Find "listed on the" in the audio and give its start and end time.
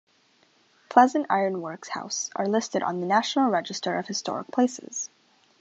2.47-3.05